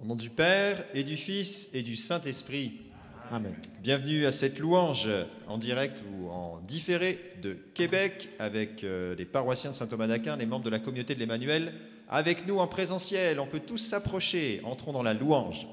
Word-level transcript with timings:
Au 0.00 0.04
nom 0.04 0.14
du 0.14 0.30
Père 0.30 0.84
et 0.94 1.02
du 1.02 1.16
Fils 1.16 1.70
et 1.74 1.82
du 1.82 1.96
Saint-Esprit. 1.96 2.82
Amen. 3.32 3.52
Bienvenue 3.82 4.26
à 4.26 4.32
cette 4.32 4.60
louange 4.60 5.08
en 5.48 5.58
direct 5.58 6.04
ou 6.12 6.28
en 6.28 6.60
différé 6.60 7.18
de 7.42 7.54
Québec 7.74 8.28
avec 8.38 8.84
euh, 8.84 9.16
les 9.16 9.24
paroissiens 9.24 9.72
de 9.72 9.74
Saint-Thomas 9.74 10.06
d'Aquin, 10.06 10.36
les 10.36 10.46
membres 10.46 10.64
de 10.64 10.70
la 10.70 10.78
communauté 10.78 11.16
de 11.16 11.18
l'Emmanuel. 11.18 11.74
Avec 12.08 12.46
nous 12.46 12.58
en 12.58 12.68
présentiel, 12.68 13.40
on 13.40 13.46
peut 13.48 13.58
tous 13.58 13.78
s'approcher. 13.78 14.60
Entrons 14.62 14.92
dans 14.92 15.02
la 15.02 15.14
louange. 15.14 15.66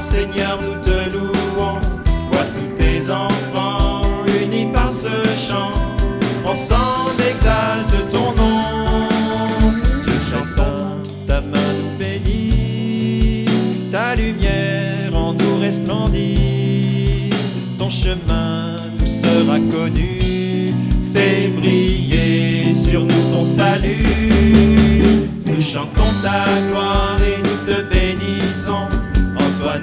Seigneur, 0.00 0.58
nous 0.62 0.80
te 0.82 1.10
louons. 1.10 1.80
Vois 2.30 2.44
tous 2.54 2.76
tes 2.76 3.10
enfants 3.10 4.02
unis 4.42 4.68
par 4.72 4.92
ce 4.92 5.08
chant, 5.36 5.72
ensemble 6.44 7.22
exalte 7.30 8.10
ton 8.10 8.32
nom. 8.34 8.60
Dieu 10.04 10.14
chassant, 10.30 11.00
ta 11.26 11.40
main 11.40 11.72
nous 11.78 11.98
bénit, 11.98 13.46
ta 13.90 14.14
lumière 14.14 15.14
en 15.14 15.32
nous 15.32 15.60
resplendit, 15.60 17.30
ton 17.78 17.90
chemin 17.90 18.76
nous 19.00 19.06
sera 19.06 19.58
connu, 19.58 20.72
fais 21.14 21.48
briller 21.48 22.74
sur 22.74 23.02
nous 23.02 23.32
ton 23.32 23.44
salut. 23.44 24.04
Nous 25.46 25.60
chantons 25.60 26.12
ta 26.22 26.44
gloire 26.70 27.05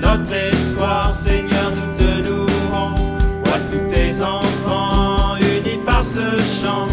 notre 0.02 0.34
espoir, 0.34 1.14
Seigneur, 1.14 1.72
nous 1.76 1.98
te 1.98 2.28
louons. 2.28 2.96
Vois 3.44 3.60
tous 3.72 3.94
tes 3.94 4.22
enfants 4.22 5.36
unis 5.38 5.80
par 5.86 6.06
ce 6.06 6.20
chant, 6.62 6.86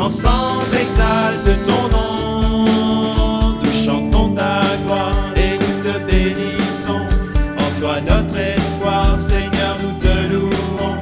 ensemble 0.00 0.74
exalte 0.80 1.66
ton 1.66 1.88
nom. 1.88 3.58
Nous 3.62 3.72
chantons 3.72 4.30
ta 4.34 4.60
gloire 4.84 5.32
et 5.36 5.58
nous 5.58 5.76
te 5.84 5.98
bénissons. 6.10 7.06
En 7.58 7.80
toi 7.80 8.00
notre 8.00 8.36
espoir, 8.36 9.20
Seigneur, 9.20 9.76
nous 9.82 9.98
te 9.98 10.32
louons. 10.32 10.96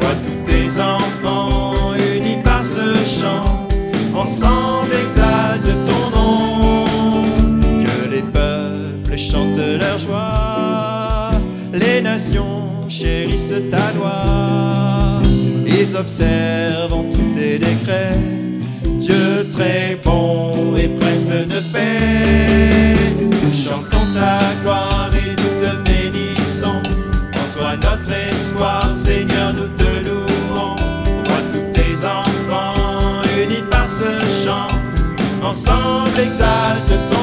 Vois 0.00 0.16
tous 0.24 0.50
tes 0.50 0.80
enfants 0.80 1.92
unis 2.16 2.42
par 2.42 2.64
ce 2.64 2.94
chant, 3.20 3.68
ensemble 4.14 4.92
exalte 5.04 5.86
ton 5.86 6.16
nom. 6.16 6.31
Chérissent 12.88 13.70
ta 13.70 13.92
loi. 13.96 15.22
Ils 15.66 15.96
observent 15.96 16.92
en 16.92 17.04
tous 17.04 17.34
tes 17.34 17.58
décrets, 17.58 18.18
Dieu 18.98 19.48
très 19.50 19.98
bon 20.04 20.76
et 20.76 20.88
prince 20.88 21.28
de 21.28 21.60
paix. 21.72 22.96
Nous 23.18 23.52
chantons 23.52 24.06
ta 24.14 24.40
gloire 24.62 25.10
et 25.14 25.30
nous 25.30 25.54
te 25.62 25.72
bénissons. 25.88 26.82
En 27.40 27.58
toi 27.58 27.76
notre 27.76 28.12
espoir, 28.30 28.90
Seigneur, 28.94 29.54
nous 29.54 29.68
te 29.76 30.06
louons. 30.06 30.76
Vois 31.24 31.42
tous 31.52 31.72
tes 31.72 32.04
enfants 32.04 33.22
unis 33.42 33.64
par 33.70 33.88
ce 33.88 34.10
chant, 34.44 34.68
ensemble 35.42 36.18
exalte 36.20 36.92
ton 37.10 37.21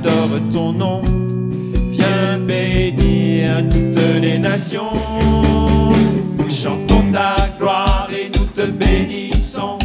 adore 0.00 0.40
ton 0.50 0.72
nom, 0.72 1.02
viens 1.90 2.38
bénir 2.38 3.68
toutes 3.70 4.20
les 4.20 4.38
nations. 4.38 4.92
Nous 6.38 6.50
chantons 6.50 7.12
ta 7.12 7.48
gloire 7.58 8.08
et 8.10 8.30
nous 8.36 8.46
te 8.46 8.70
bénissons. 8.70 9.78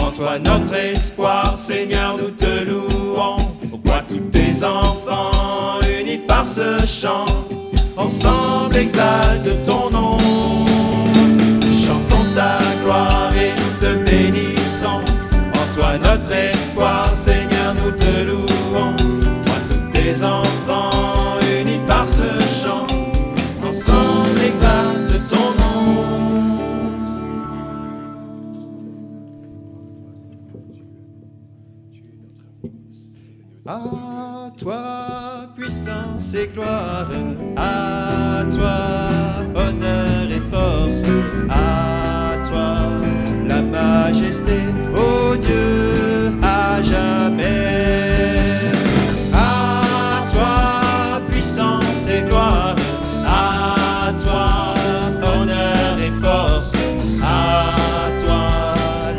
En 0.00 0.10
toi 0.10 0.38
notre 0.38 0.74
espoir, 0.74 1.56
Seigneur, 1.56 2.16
nous 2.16 2.30
te 2.30 2.64
louons. 2.64 3.36
Vois 3.84 4.02
tous 4.08 4.20
tes 4.30 4.64
enfants 4.64 5.80
unis 6.00 6.20
par 6.26 6.46
ce 6.46 6.84
chant, 6.86 7.26
ensemble 7.96 8.76
exalte 8.76 9.64
ton 9.64 9.90
nom. 9.90 10.16
Nous 11.60 11.72
chantons 11.72 12.24
ta 12.34 12.58
gloire 12.82 13.32
et 13.34 13.52
nous 13.60 13.86
te 13.86 14.10
bénissons. 14.10 15.02
En 15.54 15.74
toi 15.74 15.98
notre 15.98 16.32
espoir, 16.32 16.47
À 33.70 34.50
toi, 34.56 35.46
puissance 35.54 36.32
et 36.32 36.46
gloire, 36.54 37.10
à 37.54 38.42
toi, 38.50 38.78
honneur 39.54 40.24
et 40.30 40.40
force, 40.50 41.02
à 41.50 42.36
toi, 42.48 42.78
la 43.46 43.60
majesté, 43.60 44.60
ô 44.96 45.36
Dieu, 45.36 46.32
à 46.42 46.80
jamais. 46.80 47.92
À 49.34 50.24
toi, 50.32 51.20
puissance 51.28 52.08
et 52.08 52.22
gloire, 52.22 52.74
à 53.26 54.14
toi, 54.14 54.72
honneur 55.30 55.98
et 56.00 56.24
force, 56.24 56.72
à 57.22 57.74
toi, 58.18 58.72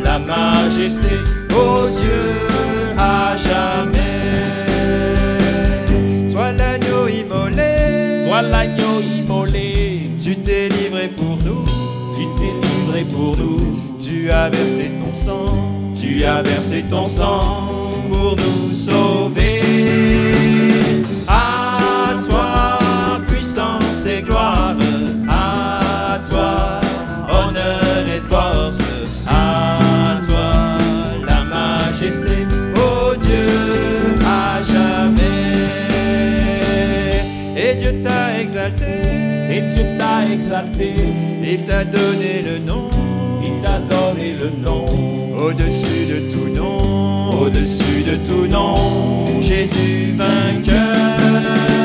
la 0.03 0.17
majesté, 0.17 1.19
ô 1.53 1.87
Dieu, 1.89 2.48
pour 13.05 13.37
nous. 13.37 13.59
tu 13.99 14.29
as 14.31 14.49
versé 14.49 14.91
ton 14.99 15.13
sang, 15.13 15.45
tu 15.95 16.23
as 16.23 16.41
versé 16.41 16.83
ton 16.89 17.07
sang 17.07 17.43
pour 18.09 18.35
nous 18.35 18.73
sauver. 18.73 19.61
À 21.27 22.15
toi, 22.27 22.79
puissance 23.27 24.05
et 24.05 24.21
gloire, 24.21 24.75
à 25.29 26.19
toi, 26.29 26.79
honneur 27.29 28.05
et 28.07 28.21
force, 28.29 28.79
à 29.27 30.19
toi, 30.25 30.77
la 31.25 31.43
majesté, 31.43 32.47
ô 32.75 33.15
Dieu, 33.15 34.17
à 34.25 34.61
jamais. 34.63 35.19
Et 37.55 37.75
Dieu 37.75 38.01
t'a 38.01 38.39
exalté, 38.41 38.85
Et 39.51 39.61
Dieu 39.73 39.85
t'a 39.97 40.25
exalté, 40.33 40.95
il 41.43 41.63
t'a 41.65 41.83
donné 41.85 42.43
le 42.43 42.59
nom. 42.59 42.88
Le 44.33 44.49
nom. 44.63 44.85
Au-dessus 45.37 46.05
de 46.05 46.29
tout 46.29 46.49
nom, 46.53 47.29
au-dessus 47.41 48.03
de 48.03 48.15
tout 48.27 48.45
nom, 48.47 49.41
Jésus 49.41 50.13
vainqueur. 50.17 51.78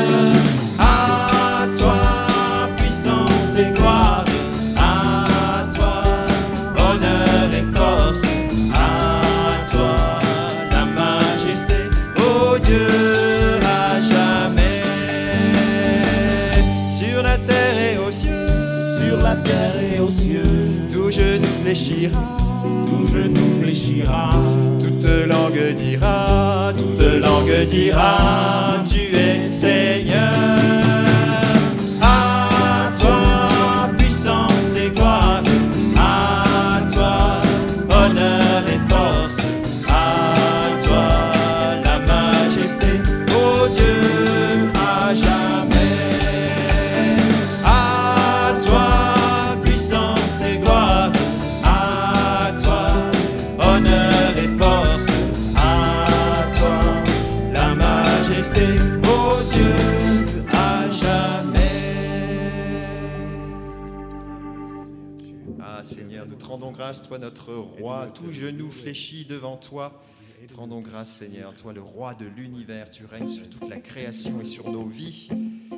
Fléchira, 21.75 22.37
tout 22.87 23.05
genou 23.07 23.61
fléchira, 23.61 24.29
toute 24.79 25.27
langue 25.27 25.75
dira, 25.75 26.73
toute 26.75 27.21
langue 27.21 27.65
dira, 27.67 28.81
tu 28.89 29.13
es 29.13 29.51
Seigneur. 29.51 30.74
Grâce, 66.85 67.01
toi 67.01 67.17
notre 67.17 67.51
roi, 67.55 68.11
tout 68.13 68.31
genou 68.31 68.69
fléchi 68.69 69.25
devant 69.25 69.57
toi. 69.57 69.99
Te 70.47 70.53
rendons 70.53 70.81
grâce 70.81 71.09
Seigneur, 71.09 71.55
toi 71.55 71.73
le 71.73 71.81
roi 71.81 72.13
de 72.13 72.27
l'univers, 72.27 72.91
tu 72.91 73.05
règnes 73.05 73.27
sur 73.27 73.49
toute 73.49 73.67
la 73.67 73.77
création 73.77 74.39
et 74.39 74.45
sur 74.45 74.69
nos 74.69 74.85
vies. 74.85 75.29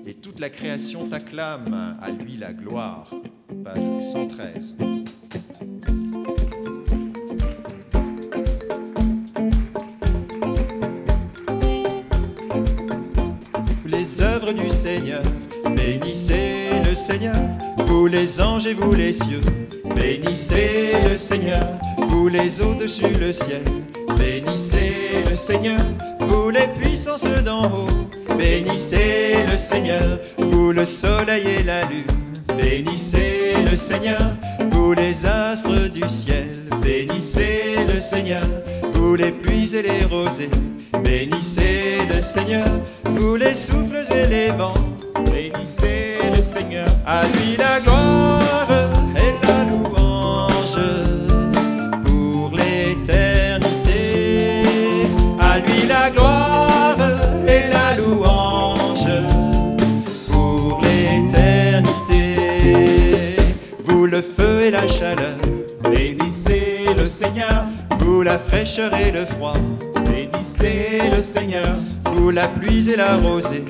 Et 0.06 0.16
toute 0.16 0.42
la 0.42 0.50
création 0.50 1.08
t'acclame, 1.08 1.98
à 2.02 2.10
lui 2.10 2.36
la 2.36 2.52
gloire. 2.52 3.10
Page 3.64 4.02
113. 4.02 4.78
les 13.86 14.22
œuvres 14.22 14.52
du 14.52 14.70
Seigneur. 14.70 15.24
Bénissez 15.76 16.70
le 16.88 16.96
Seigneur, 16.96 17.36
vous 17.86 18.08
les 18.08 18.40
anges 18.42 18.68
et 18.68 18.74
vous 18.74 18.94
les 18.94 19.14
cieux. 19.14 19.42
Bénissez 19.96 20.94
le 21.10 21.18
Seigneur, 21.18 21.64
vous 22.08 22.28
les 22.28 22.62
au-dessus 22.62 23.14
le 23.20 23.34
ciel. 23.34 23.62
Bénissez 24.18 25.24
le 25.30 25.36
Seigneur, 25.36 25.80
vous 26.22 26.50
les 26.50 26.68
puissances 26.80 27.28
d'en 27.46 27.66
haut. 27.66 27.88
Bénissez 28.38 29.46
le 29.52 29.58
Seigneur, 29.58 30.20
vous 30.38 30.72
le 30.72 30.86
soleil 30.86 31.44
et 31.60 31.64
la 31.64 31.84
lune. 31.84 32.06
Bénissez 32.58 33.54
le 33.70 33.76
Seigneur, 33.76 34.22
vous 34.72 34.94
les 34.94 35.26
astres 35.26 35.92
du 35.92 36.08
ciel. 36.10 36.48
Bénissez 36.82 37.86
le 37.88 38.00
Seigneur, 38.00 38.44
vous 38.94 39.16
les 39.16 39.32
pluies 39.32 39.76
et 39.76 39.82
les 39.82 40.06
rosées. 40.06 40.50
Bénissez 41.04 42.00
le 42.14 42.22
Seigneur, 42.22 42.68
vous 43.16 43.36
les 43.36 43.54
souffles 43.54 44.04
et 44.12 44.26
les 44.28 44.52
vents. 44.52 44.97
Bénissez 45.50 46.08
le 46.36 46.42
Seigneur, 46.42 46.86
À 47.06 47.24
lui 47.24 47.56
la 47.58 47.80
gloire 47.80 48.68
et 49.16 49.34
la 49.46 49.64
louange 49.70 50.78
pour 52.06 52.52
l'éternité. 52.52 53.94
À 55.40 55.60
lui 55.60 55.88
la 55.88 56.10
gloire 56.10 56.98
et 57.48 57.70
la 57.72 57.96
louange 57.96 59.10
pour 60.32 60.82
l'éternité. 60.82 62.36
Vous 63.86 64.06
le 64.06 64.22
feu 64.22 64.64
et 64.66 64.72
la 64.72 64.88
chaleur, 64.88 65.38
bénissez 65.84 66.86
le 66.98 67.06
Seigneur, 67.06 67.66
vous 68.00 68.22
la 68.22 68.38
fraîcheur 68.38 68.94
et 68.96 69.12
le 69.12 69.26
froid, 69.26 69.54
bénissez 70.06 71.10
le 71.12 71.22
Seigneur, 71.22 71.76
vous 72.16 72.32
la 72.32 72.48
pluie 72.48 72.90
et 72.90 72.98
la 72.98 73.18
rosée. 73.18 73.64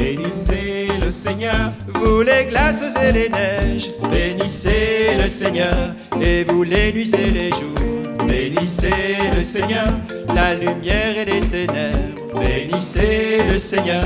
Bénissez 0.00 0.88
le 1.02 1.10
Seigneur, 1.10 1.72
Vous 1.94 2.22
les 2.22 2.46
glaces 2.46 2.96
et 2.96 3.12
les 3.12 3.28
neiges, 3.28 3.88
bénissez 4.10 5.16
le 5.22 5.28
Seigneur, 5.28 5.94
et 6.20 6.44
vous 6.44 6.62
les 6.62 6.92
nuits 6.92 7.12
et 7.14 7.30
les 7.30 7.50
jours, 7.50 8.26
bénissez 8.26 9.16
le 9.36 9.42
Seigneur, 9.42 9.92
la 10.34 10.54
lumière 10.54 11.18
et 11.18 11.24
les 11.26 11.40
ténèbres, 11.40 12.40
bénissez 12.40 13.42
le 13.50 13.58
Seigneur, 13.58 14.04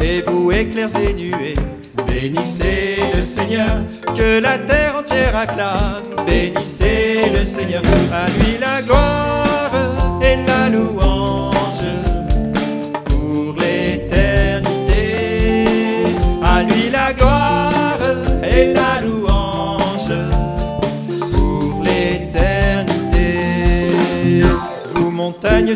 et 0.00 0.22
vous 0.26 0.50
éclairs 0.50 0.96
et 0.96 1.14
nuées, 1.14 1.54
bénissez 2.08 2.96
le 3.14 3.22
Seigneur, 3.22 3.76
que 4.16 4.40
la 4.40 4.58
terre 4.58 4.96
entière 4.98 5.36
acclame, 5.36 6.02
bénissez 6.26 7.30
le 7.32 7.44
Seigneur, 7.44 7.82
à 8.12 8.26
lui 8.38 8.58
la 8.58 8.82
gloire 8.82 10.20
et 10.22 10.36
la 10.48 10.68
louange 10.70 11.15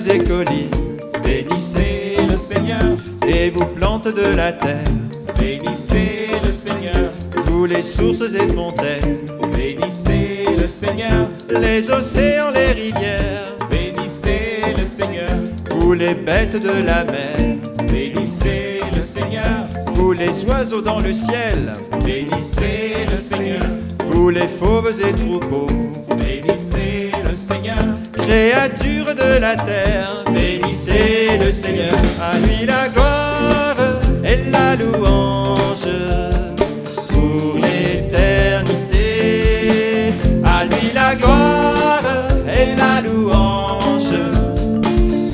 et 0.09 0.19
collines, 0.19 0.71
bénissez 1.23 1.51
bénissez 1.51 2.17
le 2.29 2.37
Seigneur, 2.37 2.97
et 3.27 3.51
vous 3.51 3.65
plantes 3.67 4.09
de 4.15 4.37
la 4.37 4.53
terre, 4.53 4.85
bénissez 5.39 6.29
le 6.45 6.53
Seigneur, 6.53 7.11
vous 7.47 7.67
les 7.67 7.83
sources 7.83 8.35
et 8.35 8.49
fontaines, 8.49 9.19
bénissez 9.55 10.45
le 10.59 10.69
Seigneur, 10.69 11.29
les 11.51 11.91
océans, 11.91 12.51
les 12.55 12.73
rivières, 12.73 13.47
bénissez 13.71 14.75
le 14.79 14.87
Seigneur, 14.87 15.31
vous 15.71 15.93
les 15.93 16.15
bêtes 16.15 16.63
de 16.63 16.83
la 16.83 17.05
mer, 17.05 17.57
bénissez 17.91 18.81
le 18.95 19.03
Seigneur, 19.03 19.69
vous 19.95 20.13
les 20.13 20.45
oiseaux 20.45 20.83
dans 20.83 21.01
le 21.01 21.13
ciel, 21.13 21.73
bénissez 22.05 23.07
le 23.11 23.17
Seigneur, 23.17 23.67
vous 24.11 24.31
les 24.31 24.49
fauves 24.49 25.01
et 25.07 25.13
troupeaux. 25.13 25.69
bénissez 26.17 27.11
le 27.29 27.37
Seigneur, 27.37 27.97
Créature 28.31 29.13
de 29.17 29.41
la 29.41 29.57
terre, 29.57 30.23
bénissez 30.33 31.37
le 31.45 31.51
Seigneur, 31.51 31.97
à 32.23 32.39
lui 32.39 32.65
la 32.65 32.89
gloire 32.89 33.77
et 34.23 34.49
la 34.49 34.77
louange 34.77 35.89
pour 37.09 37.57
l'éternité. 37.57 39.03
À 40.45 40.65
lui 40.65 40.93
la 40.95 41.17
gloire 41.17 42.05
et 42.47 42.67
la 42.77 43.01
louange 43.01 44.15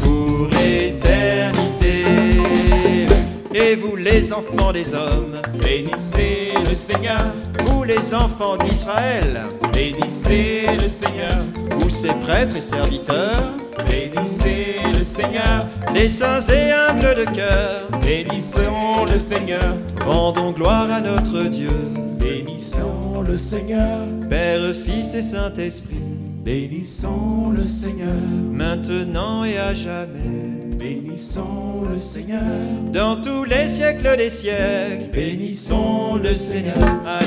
pour 0.03 0.49
l'éternité. 0.59 2.07
Et 3.53 3.75
vous 3.75 3.97
les 3.97 4.33
enfants 4.33 4.73
des 4.73 4.95
hommes, 4.95 5.37
bénissez 5.63 6.56
Seigneur, 6.77 7.25
vous 7.65 7.85
les 7.85 8.15
enfants 8.15 8.57
d'Israël, 8.59 9.43
bénissez 9.73 10.67
le 10.75 10.89
Seigneur, 10.89 11.39
vous 11.79 11.89
ses 11.89 12.13
prêtres 12.23 12.57
et 12.57 12.61
serviteurs, 12.61 13.55
bénissez 13.89 14.77
le 14.87 15.03
Seigneur, 15.03 15.67
les 15.95 16.09
saints 16.09 16.47
et 16.49 16.71
humbles 16.71 17.25
de 17.25 17.25
cœur, 17.35 17.81
bénissons 18.05 19.05
le 19.11 19.19
Seigneur, 19.19 19.75
rendons 20.05 20.53
gloire 20.53 20.89
à 20.93 21.01
notre 21.01 21.49
Dieu, 21.49 21.71
bénissons 22.21 23.23
le 23.27 23.37
Seigneur, 23.37 24.07
Père, 24.29 24.61
Fils 24.75 25.15
et 25.15 25.23
Saint-Esprit, 25.23 26.03
bénissons 26.47 27.51
le 27.51 27.67
Seigneur, 27.67 28.15
maintenant 28.53 29.43
et 29.43 29.59
à 29.59 29.75
jamais, 29.75 30.31
bénissons 30.79 31.83
le 31.91 31.99
Seigneur, 31.99 32.41
dans 32.93 33.21
tous 33.21 33.43
les 33.43 33.67
siècles 33.67 34.17
des 34.17 34.31
siècles, 34.31 35.11
bénissons 35.13 36.15
le 36.23 36.33
Seigneur, 36.35 36.77
à 37.05 37.19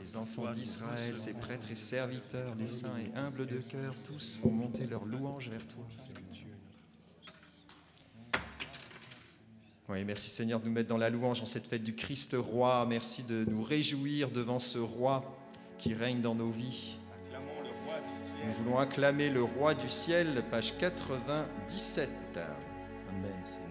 Les 0.00 0.16
enfants 0.16 0.52
d'Israël, 0.52 1.16
ses 1.18 1.34
prêtres 1.34 1.70
et 1.70 1.76
serviteurs, 1.76 2.54
les 2.58 2.66
saints 2.66 2.98
et 2.98 3.16
humbles 3.18 3.46
de 3.46 3.58
cœur, 3.58 3.94
tous 3.94 4.38
font 4.40 4.50
monter 4.50 4.86
leur 4.86 5.04
louange 5.04 5.48
vers 5.48 5.66
toi, 5.66 5.84
Oui, 9.88 10.04
merci 10.04 10.30
Seigneur 10.30 10.60
de 10.60 10.66
nous 10.66 10.70
mettre 10.70 10.88
dans 10.88 10.98
la 10.98 11.10
louange 11.10 11.40
en 11.40 11.46
cette 11.46 11.66
fête 11.66 11.82
du 11.82 11.96
Christ 11.96 12.36
roi. 12.38 12.86
Merci 12.88 13.24
de 13.24 13.44
nous 13.44 13.64
réjouir 13.64 14.30
devant 14.30 14.60
ce 14.60 14.78
roi 14.78 15.36
qui 15.78 15.94
règne 15.94 16.20
dans 16.20 16.36
nos 16.36 16.50
vies. 16.50 16.96
Nous 18.46 18.52
voulons 18.62 18.78
acclamer 18.78 19.30
le 19.30 19.42
roi 19.42 19.74
du 19.74 19.90
ciel, 19.90 20.44
page 20.48 20.78
97. 20.78 22.08
Amen. 23.08 23.69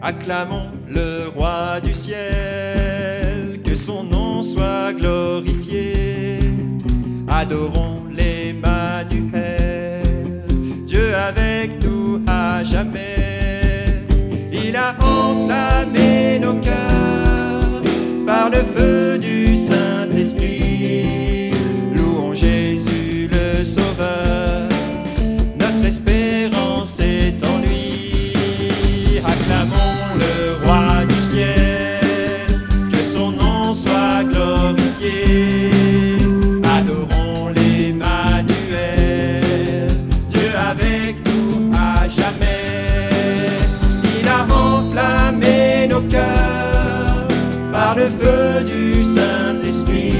Acclamons 0.00 0.70
le 0.86 1.28
roi 1.34 1.80
du 1.82 1.92
ciel, 1.92 3.60
que 3.64 3.74
son 3.74 4.04
nom 4.04 4.42
soit 4.42 4.92
glorifié. 4.92 6.38
Adorons 7.26 8.04
l'Emmanuel, 8.10 9.42
Dieu 10.86 11.14
avec 11.14 11.82
nous 11.82 12.22
à 12.28 12.62
jamais. 12.62 14.04
Il 14.52 14.76
a 14.76 14.94
enflammé 15.00 16.38
nos 16.40 16.54
cœurs 16.54 17.82
par 18.24 18.50
le 18.50 18.58
feu 18.58 19.18
du 19.18 19.56
Saint-Esprit. 19.56 20.67
Le 48.08 48.26
feu 48.26 48.64
du 48.64 49.02
Saint-Esprit. 49.02 50.17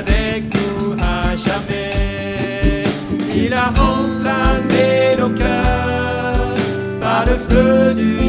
Avec 0.00 0.42
nous 0.54 0.96
à 1.00 1.36
jamais. 1.36 2.84
Il 3.34 3.52
a 3.52 3.68
enflammé 3.70 5.16
nos 5.18 5.30
cœurs 5.30 6.54
par 7.00 7.24
le 7.26 7.36
feu 7.48 7.94
du 7.94 8.19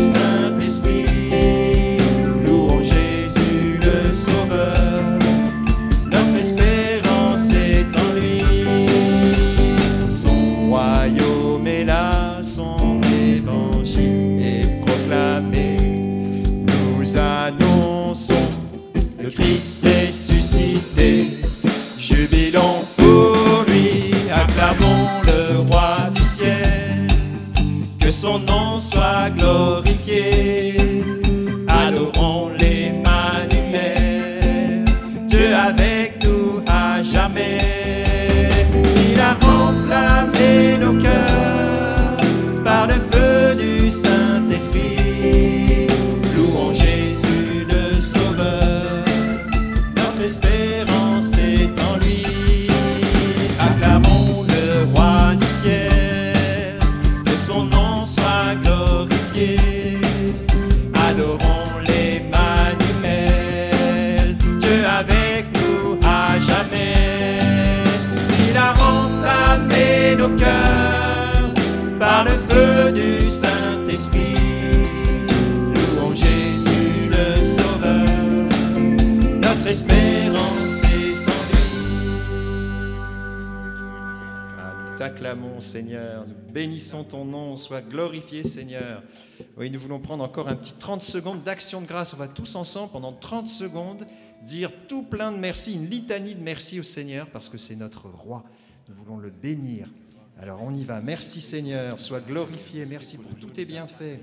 a 39.72 40.41
du 72.94 73.26
Saint-Esprit. 73.26 74.36
Louons 75.74 76.14
Jésus 76.14 77.10
le 77.10 77.44
Sauveur, 77.46 78.06
notre 79.40 79.68
espérance 79.68 80.84
est 80.84 81.28
en. 81.28 81.32
Ah, 84.60 84.74
nous 84.84 84.98
t'acclamons, 84.98 85.62
Seigneur. 85.62 86.26
Nous 86.28 86.52
bénissons 86.52 87.04
ton 87.04 87.26
nom. 87.26 87.56
Sois 87.58 87.82
glorifié, 87.82 88.44
Seigneur. 88.44 89.02
Oui, 89.58 89.72
nous 89.72 89.80
voulons 89.80 90.00
prendre 90.00 90.24
encore 90.24 90.50
un 90.50 90.56
petit 90.56 90.74
30 90.74 91.04
secondes 91.04 91.44
d'action 91.44 91.82
de 91.82 91.88
grâce. 91.88 92.14
On 92.14 92.18
va 92.18 92.28
tous 92.28 92.56
ensemble, 92.56 92.92
pendant 92.92 93.14
30 93.14 93.48
secondes, 93.48 94.06
dire 94.46 94.72
tout 94.88 95.04
plein 95.04 95.32
de 95.32 95.38
merci, 95.38 95.74
une 95.74 95.90
litanie 95.90 96.36
de 96.36 96.44
merci 96.44 96.80
au 96.80 96.84
Seigneur, 96.84 97.28
parce 97.28 97.50
que 97.50 97.58
c'est 97.58 97.76
notre 97.76 98.08
roi. 98.10 98.44
Nous 98.90 98.96
voulons 98.96 99.18
le 99.18 99.30
bénir. 99.30 99.88
Alors 100.42 100.60
on 100.64 100.74
y 100.74 100.84
va. 100.84 101.02
Merci 101.02 101.40
Seigneur, 101.40 102.00
sois 102.00 102.20
glorifié. 102.20 102.88
Merci 102.88 103.18
pour 103.18 103.36
tous 103.36 103.50
tes 103.50 103.64
bienfaits. 103.64 104.20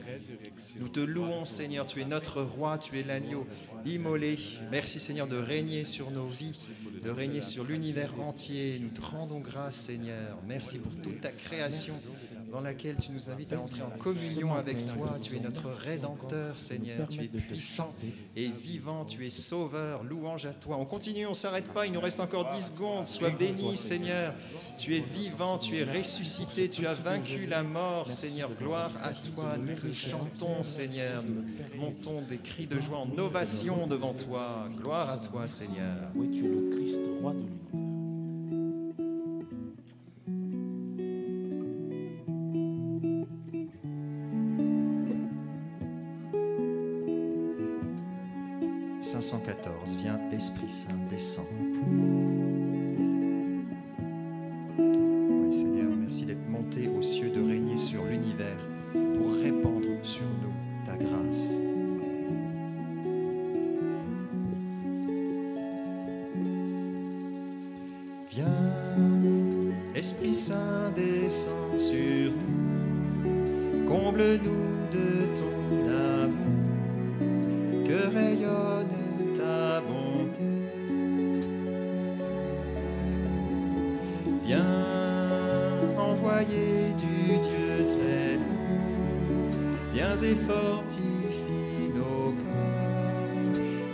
Nous 0.81 0.89
te 0.89 0.99
louons 0.99 1.45
Seigneur, 1.45 1.87
tu 1.87 2.01
es 2.01 2.05
notre 2.05 2.43
roi, 2.43 2.77
tu 2.77 2.99
es 2.99 3.05
l'agneau 3.05 3.47
immolé. 3.85 4.39
Merci 4.71 5.01
Seigneur 5.01 5.27
de 5.27 5.37
régner 5.37 5.85
sur 5.85 6.11
nos 6.11 6.27
vies, 6.27 6.67
de 7.05 7.11
régner 7.11 7.43
sur 7.43 7.65
l'univers 7.65 8.13
entier. 8.21 8.79
Nous 8.81 8.89
te 8.89 9.01
rendons 9.01 9.41
grâce 9.41 9.77
Seigneur. 9.77 10.39
Merci 10.47 10.79
pour 10.79 10.93
toute 11.03 11.21
ta 11.21 11.31
création. 11.31 11.95
dans 12.51 12.61
laquelle 12.61 12.97
tu 12.97 13.13
nous 13.13 13.31
invites 13.31 13.53
à 13.53 13.61
entrer 13.61 13.83
en 13.83 13.91
communion 13.91 14.55
avec 14.55 14.85
toi. 14.87 15.19
Tu 15.23 15.37
es 15.37 15.41
notre 15.41 15.69
Rédempteur, 15.69 16.59
Seigneur. 16.59 17.09
Tu 17.09 17.23
es 17.23 17.29
puissant 17.29 17.95
et 18.37 18.49
vivant. 18.49 19.05
Tu 19.05 19.27
es 19.27 19.31
sauveur. 19.31 20.05
Louange 20.05 20.47
à 20.47 20.53
toi. 20.53 20.77
On 20.79 20.85
continue, 20.85 21.27
on 21.27 21.31
ne 21.31 21.35
s'arrête 21.35 21.69
pas. 21.69 21.87
Il 21.87 21.93
nous 21.93 22.01
reste 22.01 22.21
encore 22.21 22.51
10 22.51 22.67
secondes. 22.67 23.07
Sois 23.07 23.31
béni, 23.31 23.77
Seigneur. 23.77 24.35
Tu 24.79 24.97
es 24.97 25.01
vivant, 25.01 25.59
tu 25.59 25.77
es 25.77 25.83
ressuscité, 25.83 26.71
tu 26.71 26.87
as 26.87 26.95
vaincu 26.95 27.47
la 27.47 27.65
mort, 27.65 28.11
Seigneur. 28.11 28.51
Gloire 28.59 28.93
à 29.03 29.11
toi. 29.11 29.57
Nous 29.59 29.75
te 29.75 29.93
chantons, 29.93 30.63
Seigneur. 30.63 31.23
Nous 31.25 31.81
montons 31.81 32.23
des 32.23 32.39
cris 32.39 32.67
de 32.67 32.81
joie 32.81 32.99
en 32.99 33.19
ovation 33.19 33.68
devant 33.69 34.15
toi. 34.15 34.69
Gloire 34.77 35.11
à 35.11 35.17
toi, 35.19 35.47
Seigneur. 35.47 36.11
Oui, 36.15 36.31
tu 36.31 36.47
es 36.47 36.49
le 36.49 36.71
Christ, 36.71 37.01
roi 37.21 37.33
de 37.33 37.39
l'univers. 37.39 37.55
«514, 49.03 49.97
viens, 49.97 50.19
Esprit 50.31 50.69
Saint, 50.69 50.91
descends. 51.11 51.68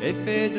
Corps, 0.04 0.10
et 0.10 0.53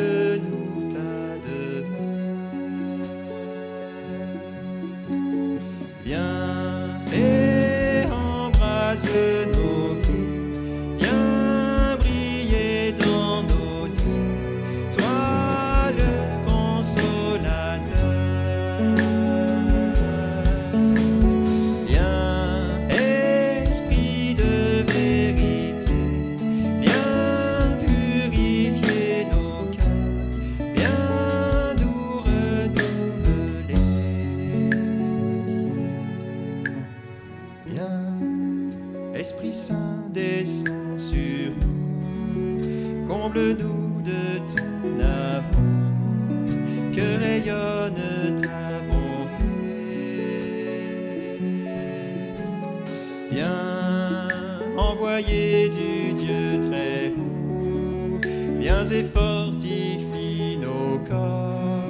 envoyer 55.15 55.69
du 55.69 56.13
Dieu 56.13 56.59
très 56.61 57.13
haut, 57.17 58.19
viens 58.59 58.85
et 58.85 59.03
fortifie 59.03 60.57
nos 60.57 60.99
corps, 61.07 61.83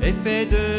et 0.00 0.12
fais 0.22 0.46
de 0.46 0.71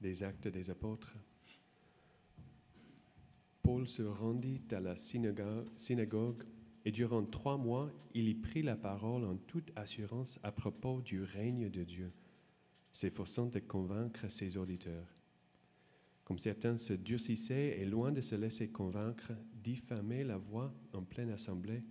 des 0.00 0.22
actes 0.22 0.48
des 0.48 0.70
apôtres. 0.70 1.14
Paul 3.62 3.88
se 3.88 4.02
rendit 4.02 4.62
à 4.70 4.80
la 4.80 4.94
synagogue, 4.96 6.44
et 6.84 6.92
durant 6.92 7.24
trois 7.24 7.56
mois, 7.56 7.90
il 8.14 8.28
y 8.28 8.34
prit 8.34 8.62
la 8.62 8.76
parole 8.76 9.24
en 9.24 9.36
toute 9.36 9.72
assurance 9.74 10.38
à 10.44 10.52
propos 10.52 11.02
du 11.02 11.22
règne 11.22 11.68
de 11.68 11.82
Dieu, 11.82 12.12
s'efforçant 12.92 13.46
de 13.46 13.58
convaincre 13.58 14.30
ses 14.30 14.56
auditeurs. 14.56 15.16
Comme 16.22 16.38
certains 16.38 16.76
se 16.76 16.92
durcissaient 16.92 17.80
et 17.80 17.84
loin 17.84 18.12
de 18.12 18.20
se 18.20 18.36
laisser 18.36 18.70
convaincre, 18.70 19.32
diffamaient 19.62 20.24
la 20.24 20.38
voix 20.38 20.72
en 20.92 21.02
pleine 21.02 21.30
assemblée, 21.30 21.82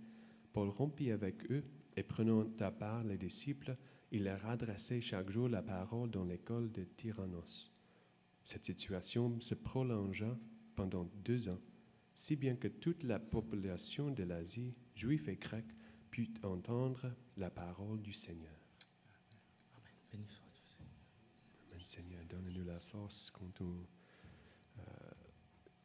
Paul 0.54 0.70
rompit 0.70 1.10
avec 1.10 1.50
eux 1.50 1.64
et 1.96 2.02
prenant 2.02 2.46
à 2.60 2.70
part 2.70 3.04
les 3.04 3.18
disciples, 3.18 3.76
il 4.12 4.24
leur 4.24 4.46
adressait 4.46 5.02
chaque 5.02 5.30
jour 5.30 5.48
la 5.50 5.62
parole 5.62 6.10
dans 6.10 6.24
l'école 6.24 6.72
de 6.72 6.84
Tyrannos. 6.84 7.75
Cette 8.46 8.64
situation 8.64 9.40
se 9.40 9.56
prolongea 9.56 10.38
pendant 10.76 11.10
deux 11.24 11.48
ans, 11.48 11.58
si 12.12 12.36
bien 12.36 12.54
que 12.54 12.68
toute 12.68 13.02
la 13.02 13.18
population 13.18 14.12
de 14.12 14.22
l'Asie, 14.22 14.72
juifs 14.94 15.26
et 15.26 15.34
grecs, 15.34 15.74
put 16.12 16.32
entendre 16.44 17.12
la 17.36 17.50
parole 17.50 18.00
du 18.00 18.12
Seigneur. 18.12 18.54
Béni 20.12 20.28
soit. 20.28 20.46
Amen, 21.72 21.84
Seigneur, 21.84 22.24
donne-nous 22.26 22.62
la 22.62 22.78
force 22.78 23.30
quand, 23.30 23.60
on, 23.62 23.84
euh, 24.78 24.82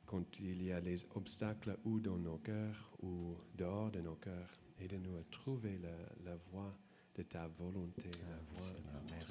quand 0.06 0.40
il 0.40 0.62
y 0.62 0.72
a 0.72 0.80
les 0.80 1.04
obstacles 1.16 1.80
ou 1.84 2.00
dans 2.00 2.20
nos 2.20 2.38
cœurs 2.38 2.96
ou 3.02 3.38
dehors 3.56 3.90
de 3.90 4.02
nos 4.02 4.18
cœurs. 4.18 4.62
Aide-nous 4.80 5.18
à 5.18 5.24
trouver 5.32 5.80
la, 5.80 5.98
la 6.24 6.36
voie 6.52 6.78
de 7.16 7.24
ta 7.24 7.48
volonté, 7.48 8.12
la 8.30 8.38
voie 8.52 8.70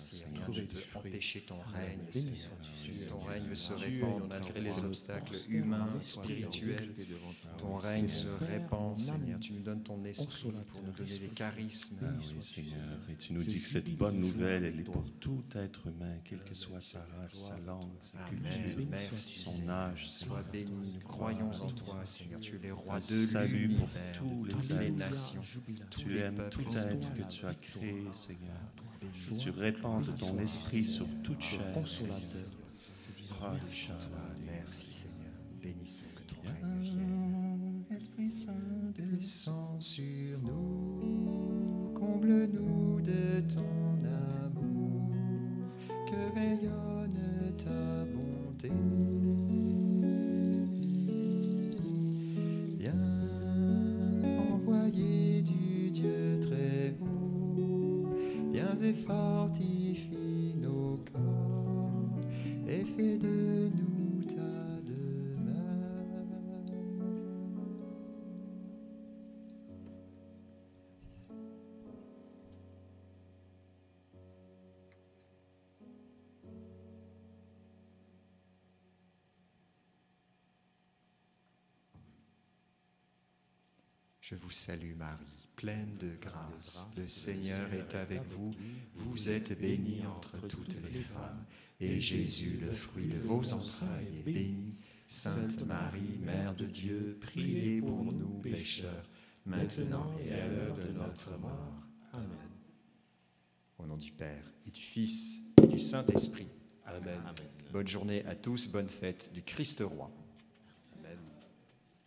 Seigneur, 0.01 0.43
fruit. 0.43 0.69
empêcher 0.95 1.41
ton 1.43 1.61
règne, 1.73 2.01
Seigneur. 2.11 2.37
Tu-. 2.63 3.07
Ton 3.09 3.21
règne 3.21 3.55
se 3.55 3.73
répand 3.73 4.29
malgré 4.29 4.61
les 4.61 4.73
Je 4.73 4.87
obstacles 4.87 5.37
humains, 5.51 5.89
spirituels. 6.01 6.95
Ton 7.59 7.77
règne 7.77 8.09
se 8.09 8.27
répand, 8.29 8.99
Seigneur. 8.99 9.41
Tu 9.41 9.53
nous 9.53 9.63
donnes 9.63 9.83
ton 9.83 10.03
esprit 10.05 10.53
pour 10.69 10.83
nous 10.83 10.93
donner 10.93 11.19
des 11.19 11.29
responsable. 11.29 11.35
charismes. 11.35 11.97
Ah 12.03 12.21
sois-tu, 12.21 12.43
Seigneur. 12.43 12.99
Et 13.11 13.17
tu 13.17 13.29
Je 13.29 13.33
nous 13.35 13.45
dis 13.45 13.61
que 13.61 13.69
cette 13.69 13.97
bonne 13.97 14.19
nouvelle, 14.19 14.65
elle 14.65 14.81
est 14.81 14.85
pour 14.85 15.05
tout 15.21 15.45
être 15.55 15.87
humain, 15.87 16.17
quelle 16.25 16.43
que 16.45 16.55
soit 16.55 16.81
sa 16.81 17.05
race, 17.19 17.49
sa 17.49 17.59
langue, 17.61 17.91
sa 18.01 18.19
culture, 18.29 19.19
son 19.19 19.69
âge, 19.69 20.09
Sois 20.11 20.43
béni. 20.53 20.99
Nous 21.01 21.09
croyons 21.09 21.51
en 21.51 21.71
toi, 21.71 22.05
Seigneur. 22.05 22.41
Tu 22.41 22.57
es 22.57 22.69
le 22.69 22.75
roi 22.75 22.99
de 23.01 23.05
salut 23.05 23.69
pour 23.71 23.89
l'univers, 23.89 24.45
les 24.45 24.51
toutes 24.51 24.71
les 24.79 24.91
nations. 24.91 25.43
Tu 25.91 26.09
les 26.11 26.21
aimes 26.21 26.49
tout 26.51 26.63
être 26.63 27.15
que 27.15 27.33
tu 27.33 27.47
as 27.47 27.55
créé, 27.55 28.05
Seigneur. 28.13 28.57
Béni 29.01 29.13
Que 29.13 29.51
ton 30.19 30.39
esprit 30.39 30.83
sur 30.83 31.07
toute 31.23 31.41
chair. 31.41 31.73
Consolateur. 31.73 32.47
Merci 34.45 34.93
Seigneur. 34.93 35.17
Bénissons 35.63 36.05
que 36.15 36.23
ton 36.35 36.41
règne 36.43 36.81
vienne. 36.81 37.85
Esprit 37.95 38.31
Saint, 38.31 38.53
descends 38.95 39.81
sur 39.81 40.39
nous, 40.43 41.93
comble-nous 41.95 43.01
de 43.01 43.41
ton 43.53 43.99
amour, 44.47 45.11
que 46.07 46.39
rayonne 46.39 47.55
ta 47.59 48.05
bonté. 48.07 48.71
Viens 52.79 52.95
envoyer 54.55 55.30
fortifie 58.93 60.55
nos 60.57 61.05
corps 61.13 62.21
et 62.69 62.85
fais 62.85 63.19
de 63.19 63.71
nous 63.75 64.23
ta 64.25 64.81
demeure. 64.87 65.61
Je 84.21 84.35
vous 84.37 84.51
salue 84.51 84.95
Marie, 84.97 85.50
pleine 85.61 85.95
de 85.99 86.11
grâce. 86.21 86.87
Le 86.97 87.03
Seigneur 87.03 87.73
est 87.75 87.95
avec 87.95 88.23
vous. 88.31 88.51
Vous 88.95 89.31
êtes 89.31 89.59
bénie 89.61 90.03
entre 90.07 90.47
toutes 90.49 90.77
les 90.83 90.99
femmes. 90.99 91.45
Et 91.81 92.01
Jésus, 92.01 92.59
le 92.61 92.73
fruit 92.73 93.09
de 93.09 93.19
vos 93.19 93.53
entrailles, 93.53 94.21
est 94.21 94.31
béni. 94.31 94.75
Sainte 95.07 95.67
Marie, 95.67 96.19
Mère 96.25 96.55
de 96.55 96.65
Dieu, 96.65 97.19
priez 97.21 97.81
pour 97.81 98.13
nous 98.13 98.41
pécheurs, 98.41 99.11
maintenant 99.45 100.11
et 100.25 100.33
à 100.33 100.49
l'heure 100.49 100.77
de 100.77 100.93
notre 100.93 101.37
mort. 101.39 101.83
Amen. 102.13 102.51
Au 103.79 103.87
nom 103.87 103.97
du 103.97 104.13
Père 104.13 104.53
et 104.67 104.71
du 104.71 104.81
Fils 104.81 105.41
et 105.63 105.67
du 105.67 105.81
Saint-Esprit. 105.81 106.49
Amen. 106.87 107.21
Amen. 107.21 107.35
Bonne 107.73 107.89
journée 107.89 108.25
à 108.27 108.35
tous, 108.35 108.69
bonne 108.69 108.89
fête 108.89 109.31
du 109.35 109.43
Christ 109.43 109.83
roi. 109.85 110.11